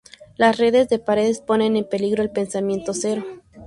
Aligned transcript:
las 0.35 0.57
redes 0.57 0.89
de 0.89 0.97
pares 0.97 1.41
ponen 1.41 1.75
en 1.77 1.87
peligro 1.87 2.23
el 2.23 2.31
pensamiento 2.31 2.91
cero 2.95 3.23